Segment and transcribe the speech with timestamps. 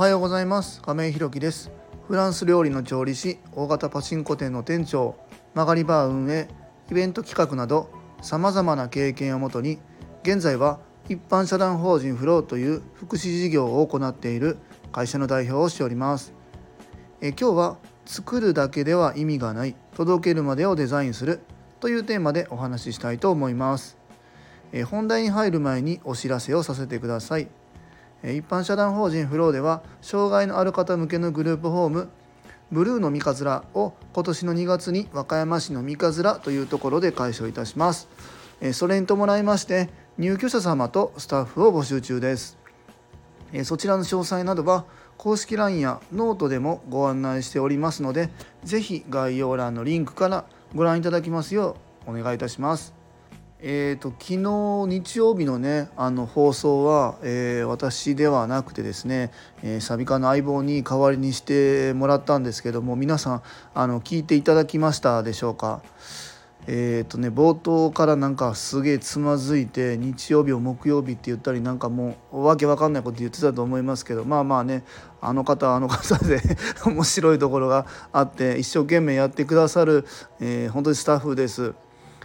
[0.00, 0.80] はようございます。
[0.80, 1.70] 亀井ひろきです。
[2.08, 5.14] フランス料理の調理師大型パチンコ店の店長
[5.52, 6.48] 曲がりバー運営
[6.90, 7.90] イベント企画など
[8.22, 9.78] さまざまな経験をもとに
[10.22, 14.56] 現在は一般社団法人フローという福祉事業を行っている
[14.90, 16.32] 会社の代表をしております。
[17.20, 17.76] え今日は
[18.06, 21.40] 作るだけでは意味がない届けるまでをデザインする
[21.78, 23.98] というテーマでお話ししたいと思います。
[24.72, 27.48] え本題に入る前にお知らせをさせてください。
[28.24, 32.08] 一般社団法人フローでは障害のある方向けのグループホーム
[32.70, 38.08] ブルーの三葛を今年の2月に和歌山市の三葛というところで開所いたします。
[38.72, 39.88] それに伴いまして
[40.18, 42.58] 入居者様とスタッフを募集中です。
[43.64, 44.84] そちらの詳細などは
[45.16, 48.30] 公式 LINE やノートでもご案内しておりますので
[48.62, 50.44] 是非概要欄のリンクから
[50.74, 52.99] ご覧いただきますようお願いいたします。
[53.62, 59.30] えーと、昨日日曜日のねあの放送は、えー、私ではなくてですね、
[59.62, 63.42] えー、サビカの相棒に代わりにしてもらったんですけども皆さん
[63.74, 65.82] あの聞いていただきましたでしょうか？
[66.66, 74.84] えっ、ー、とね冒頭からなんかすげえつまずいて日曜日を木曜日って言ったりなんかもうわけわかんないこと言ってたと思いますけどまあまあね
[75.20, 76.40] あの方はあの方で
[76.86, 80.06] 面白いところがあって一生懸命やってくださる、
[80.40, 81.74] えー、本当にスタッフです。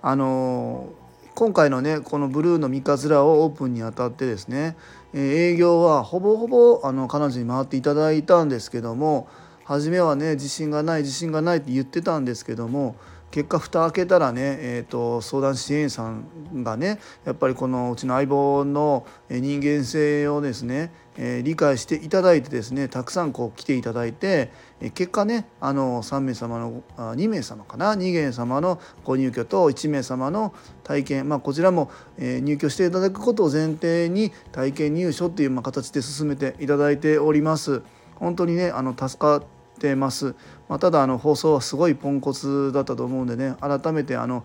[0.00, 0.90] あの
[1.38, 4.76] 今回のねこのブルーの三日面をオープンにあたってですね
[5.14, 9.28] え営業はほぼほぼあの彼女に回っていただいたんですけども
[9.62, 12.96] 初めはね自信がない自信がないって言ってたんですけども
[13.30, 37.82] 結果蓋開けたらね、えーと、相談支援員さんがねやっぱりこのうちの相棒の人間性をですね、えー、理解していただいてですねたくさんこう来ていただいてえ結果ねあの3名様のあ2名様かな2名様のご入居と1名様の体験、まあ、こちらも、えー、入居していただくことを前提に体験入所っていう、まあ、形で進めていただいております。
[38.14, 39.42] 本当にねあの助かっ
[39.78, 40.34] てます、
[40.68, 44.44] まあ、ただあの放送はすごいポンコツだったと思うんでね改めてあの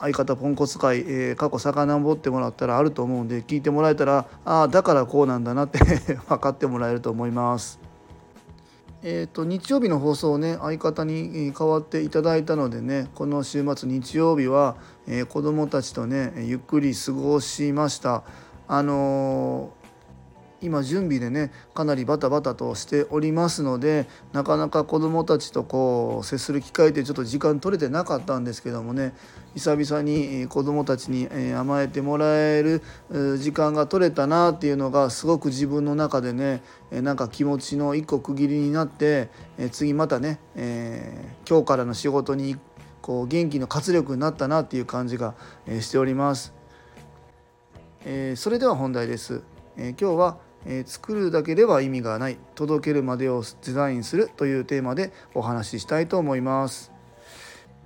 [0.00, 5.78] 相方ポンコツ会、えー、過去遡ってもらったらあると思うんで聞いてもらえたらああだからこうなんだなって
[6.28, 7.80] 分かってもらえると思います。
[9.06, 18.22] えーと、日曜日の放送をね相方に代わっていただいたのでねこの週末日曜日は、えー、子どもたちとねゆっくり過ごしました。
[18.66, 19.83] あのー
[20.64, 29.14] 今準備でねかなりバタバタとしておりますのでなかなか子どもたちとこう接する機会でちょっと時間取れてなかったんですけどもね
[29.54, 32.82] 久々に子どもたちに甘えてもらえる
[33.38, 39.28] 時間が取れたなっていうのがすごく自分の中でねなんか気持ちの一個区切りになって
[39.70, 42.56] 次またね、えー、今日からの仕事に
[43.02, 45.34] こう元気の活力になったなっていう感じが
[45.80, 46.54] しております。
[48.06, 49.42] えー、それでは本題です。
[49.76, 56.94] えー、今日はえー、作るだけでは意味がない届けるまでをデザインするというテーマでお話ししたいと思います。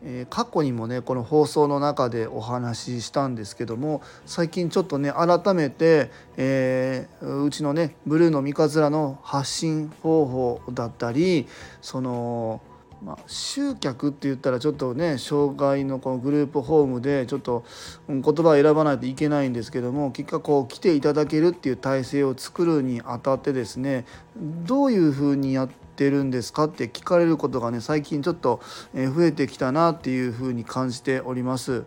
[0.03, 11.47] え、過去にもねこの放送の中でお話ししたんですけども最近ちょっとね改めて、えー、うちのねブルーの三日面の発信方法だったり
[11.81, 12.60] その
[13.03, 17.64] まあ、集客って言ったらちょっとね障害のこのグループホームでちょっと
[18.09, 24.04] 言葉を選ばないといけないんですけども結果こう来ていただけるっていう体制を作るにあたってですね
[24.36, 28.60] どういうふうにやってるんですかって聞かれることがね最近ちょっと
[28.94, 31.84] 増えてきたなっていうふうに感じております。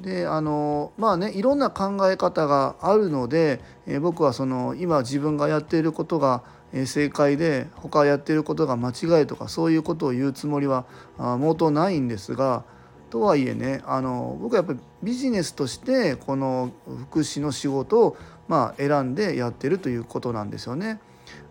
[0.00, 6.42] であのまあねいろんな考え方があるので、え僕はその今自分がやっていることが
[6.86, 10.86] 正解で他やってることが間違いとかそういうことを言うつもりは
[11.18, 12.64] 毛頭ないんですが
[13.10, 16.72] とはいえねあの僕はやっぱりビジネスとしてこの
[17.10, 18.16] 福祉の仕事を
[18.48, 20.98] まあ選んでやってるということなんですよね。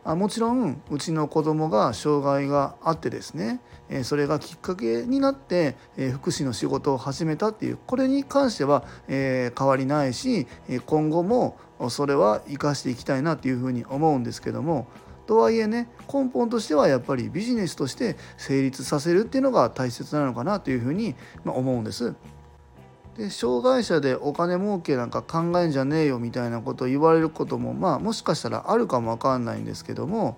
[0.03, 10.47] あもちろんうちの子供が障害があってですねえそれがきっかけになってえ福祉の仕事を始めたっていうこれに関してはえ変わりないし
[10.85, 11.57] 今後も
[11.89, 14.87] それは生かしていきたいなっていうふうに思うんですけども
[15.27, 21.15] とはいえね根本としてはやっぱりビジネスとして成立させるっていうのが大切なのかなというふうに
[21.45, 22.15] 思うんです。
[23.17, 30.37] で障害者でお金儲けなんか考えんじゃねえよみたいなことを言われることもまあもしかしたらあるかもわかんないんですけども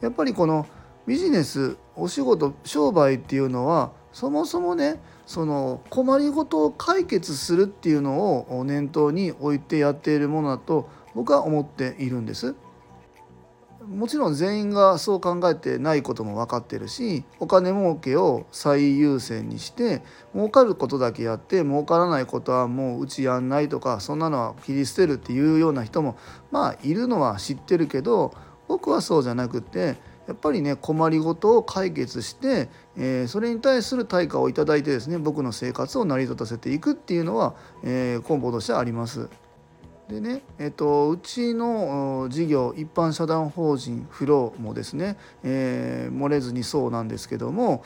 [0.00, 0.66] やっぱりこの
[1.06, 12.54] ビジネスお仕事商売っていうのはそもそもねその困りごとを解決するっていうのを念頭に置いてやっているものだと僕は思っているんです。
[13.90, 20.02] もちろん全員がそう考えてないことも分かってるしお金儲けを最優先にして
[20.32, 26.16] 儲かることだけやって儲からないことはもううちやんないとかそんなのは切り捨てるっていうような人も
[26.52, 28.32] まあいるのは知ってるけど
[28.68, 29.96] 僕はそうじゃなくて
[30.28, 39.28] やっぱりね困りごとを解決して、えー、それに対する対価を頂いてですね僕の生活を成り立たせていくっていうのは、えー、根本としてはあります。
[40.10, 47.84] でね、えっと、うちの事業一般社団法人フローもですね、えー、漏れずにそうなんですけども、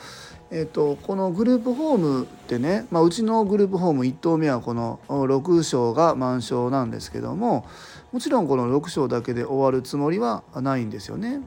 [0.49, 7.67] えっと、このグループホームってね、まあ、うちのグループホーム1棟目はこの6床が満床なんですけども
[8.11, 11.41] もちろんこの6床だけで終わるつもりはないんですよね。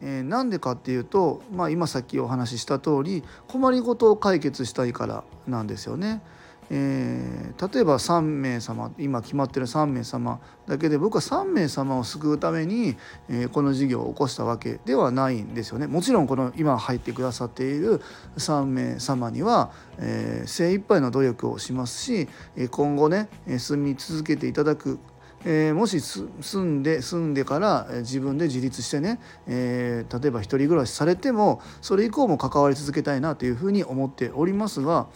[0.00, 6.22] えー、なんでかっていうと、まあ、今さっきお話しした通り困りごとを解決したいからなんですよね。
[6.70, 12.96] えー、例えば3名様今決まってる3名様だけで僕は3名様を救うために、
[13.28, 15.86] えー、この事業を起こしたわけではないんですよね。
[15.86, 18.02] もちろんこの今入ってくださっている
[18.36, 22.28] 3名様には、えー、精一杯の努力をしますし
[22.70, 23.28] 今後ね
[23.58, 24.98] 住み続けていただく
[25.44, 26.30] えー、もし住
[26.64, 35.06] んで住んでから自分で自立してね、えー、例えば一人暮らしされてもそれ以降も関わり続けたいなというふうに思っておりますが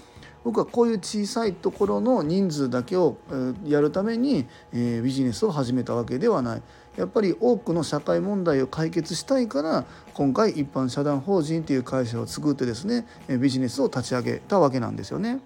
[0.44, 3.16] 僕はこういう小さいところの人数だけを
[3.64, 6.62] やるためにえビジネスを始めたわけではない。
[6.96, 15.40] やっぱり多くの社会問題を解決したいから今回一般社団法人という会社を作ってですねビジネスを立ち上げたわけなんですよね。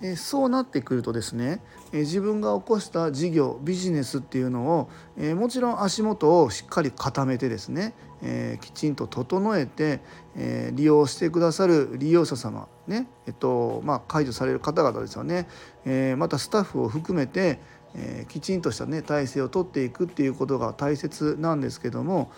[0.00, 1.60] えそうなってくるとですね、
[1.92, 10.00] え自分が起こした事業ビジネスっていうのを、えもちろん足元をしっかり固めてですね、えきちんと整えて、
[10.36, 15.48] え利用してくださる利用者様ねえっとまあ、解除される方々ですよね、
[15.84, 17.58] えまたスタッフを含めて、
[17.94, 22.30] えきちんとしたね体制をとっていくっていうことが大切なんですけども、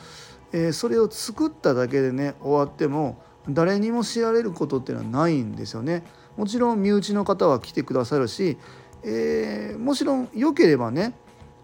[0.52, 6.02] えそれを作っただけでね終わっても誰にも知られることっていうのはないんですよね。
[6.36, 8.56] もちろん身内の方は来てくださるし、
[9.02, 11.14] えー、もちろん良ければね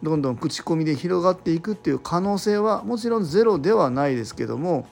[0.03, 4.87] どんどん口コミで広がっていくっていう可能性はもちろんゼロではないですけども、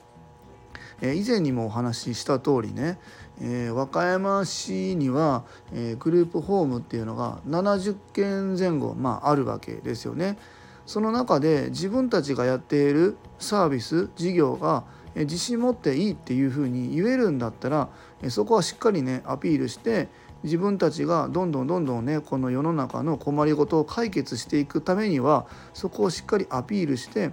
[1.01, 2.99] えー、以前にもお話しした通りね、
[3.41, 5.43] えー、和歌山市には、
[5.73, 10.37] えグループホームっていうのが70件前後、まあ、あるわけですよね。
[10.85, 14.83] その中で自分たちがやっているサービス事業が
[15.15, 17.89] 自信持っていいっていうふうに言えるんだったら
[18.29, 20.09] そこはしっかりねアピールして
[20.43, 27.31] 自分たちがどんどんどんどんねこの世の中の困りごとを解決していくためにはそこをしっかりアピールして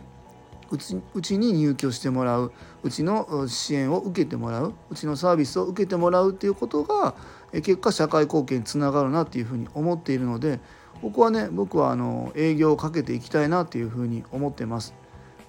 [0.70, 2.52] うちうちに入居してもらう
[2.82, 7.14] うちの支援を受けてもらううちのサービスを受けてもらうっていうことが
[7.52, 10.60] 結果社会貢献につながるなっていうふうに思っているので
[11.02, 15.01] ここはね僕はあの営業をかけていきたいなっていうふうに思ってます。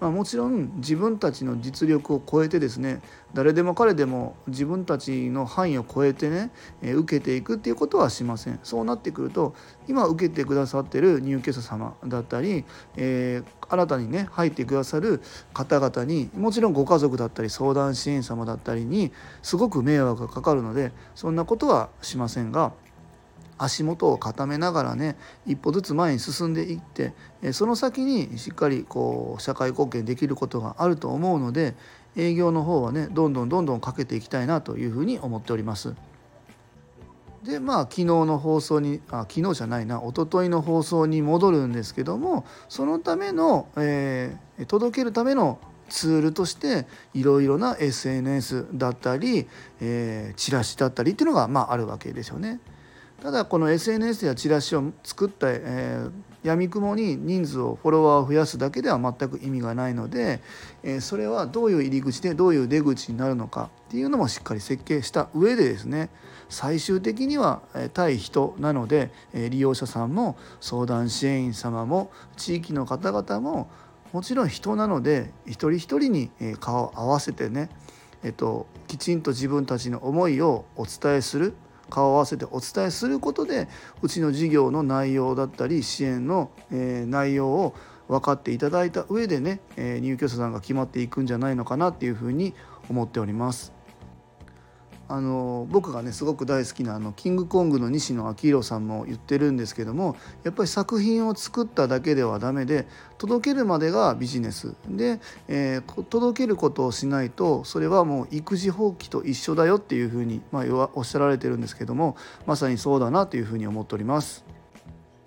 [0.03, 3.01] まあ、もちろん自分たちの実力を超えてですね
[3.33, 6.51] 誰でも彼でも自分たちの範囲を超えてね、
[6.81, 8.59] え受けていくっていうことはしません。
[8.63, 9.55] そうなってくると
[9.87, 12.65] 今受けてくださってる入居者様だったり、
[12.97, 15.21] えー、新たにね入ってくださる
[15.53, 22.73] 方々にもちろんご家族だったり相談支援様だったりにすごく迷惑がかかるのでそんなことはしませんが
[23.63, 25.15] 足元を固めながらね
[25.45, 27.13] 一歩ずつ前に進んでいって
[27.53, 31.75] その先にしっかりこう社会貢献できることがあると思うので
[32.15, 35.95] 営業の方はねどんどんどんどんかけていきたいなというふうに思っております。
[37.43, 49.47] でまあ昨日の放送にあ昨日じゃないな一昨日の放送に戻るんですけどもそのための、えー、届けるためのツールとしていろいろな SNS だったり、
[49.81, 52.61] えー、チラシだったりっていうのが、まあ、あるわけですよね。
[53.21, 56.11] ただこの SNS やチラシを作った、えー、
[56.43, 60.41] 闇雲に人数をフォロワーを増やすだけでは全く意味がないので、
[60.83, 66.09] えー、それはどういう入り口でどういう出口になるのかっていうのもしっかり設計した上でですね
[66.49, 67.61] 最終的には
[67.93, 73.69] 対人なので利用者さんも相談支援員様も地域の方々も
[74.13, 76.29] もちろん人なので一人一人に
[76.59, 77.69] 顔を合わせてね、
[78.23, 81.53] えっと、きちんと自分たちの思いをお伝えする。
[81.93, 83.67] 顔を合わせてお伝えすることで
[84.01, 87.75] うちの事業の内容だったり支援の、え内容を
[88.07, 92.55] 分かっていただいた上でね、え入居者さんが決まっていくんじゃないのかなっていうふうに
[92.89, 93.82] 思っております。
[95.09, 104.75] あの僕がねすごく大好きなあのキングコングの西野昭弘さんも言ってるんですけどもやっぱり作品を作っただけではダメで届けるまでがビジネス。
[104.87, 114.45] で、えー、届けることをしないとそれはもう育児放棄と一緒だよっていうふうに、まあ、おっしゃられてるんですけどもまさにそうだなというふうに思っております。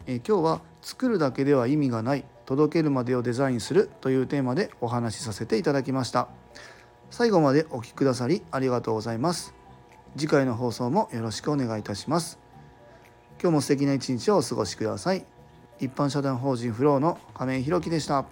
[0.06, 6.28] えー、今日は作るだけでは意味がない届けるまでをデザインするというテーマでお話しさせていただきました。
[7.10, 9.65] 最後までお聴きくださりありがとうございます。
[10.16, 12.38] 次回の放送もよろしくお願いいたします
[13.40, 15.24] 今日も素敵な一日をお過ごしください
[15.78, 18.24] 一般社団法人フローの亀井弘樹でした。